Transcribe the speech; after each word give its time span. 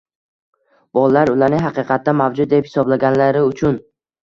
Bolalar 0.99 1.31
ularni 1.35 1.59
haqiqatda 1.67 2.17
mavjud 2.23 2.55
deb 2.57 2.73
hisoblaganlari 2.73 3.47
uchun 3.53 3.81